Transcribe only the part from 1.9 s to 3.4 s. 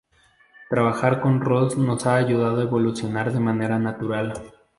ha ayudado a evolucionar de